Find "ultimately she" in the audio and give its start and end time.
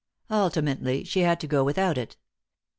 0.31-1.19